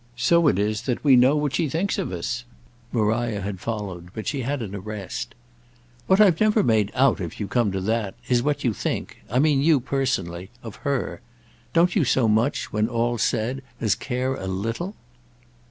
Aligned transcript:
So 0.17 0.47
it 0.47 0.57
is 0.57 0.81
that 0.89 1.03
we 1.03 1.15
know 1.15 1.35
what 1.35 1.53
she 1.53 1.69
thinks 1.69 1.99
of 1.99 2.11
us." 2.11 2.43
Maria 2.91 3.39
had 3.41 3.59
followed, 3.59 4.09
but 4.15 4.25
she 4.25 4.41
had 4.41 4.63
an 4.63 4.73
arrest. 4.73 5.35
"What 6.07 6.19
I've 6.19 6.41
never 6.41 6.63
made 6.63 6.91
out, 6.95 7.21
if 7.21 7.39
you 7.39 7.47
come 7.47 7.71
to 7.71 7.79
that, 7.81 8.15
is 8.27 8.41
what 8.41 8.63
you 8.63 8.73
think—I 8.73 9.37
mean 9.37 9.61
you 9.61 9.79
personally—of 9.79 10.77
her. 10.77 11.21
Don't 11.73 11.95
you 11.95 12.03
so 12.03 12.27
much, 12.27 12.73
when 12.73 12.87
all's 12.89 13.21
said, 13.21 13.61
as 13.79 13.93
care 13.93 14.33
a 14.33 14.47
little?" 14.47 14.95